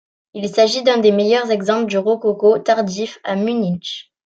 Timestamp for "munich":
3.35-4.11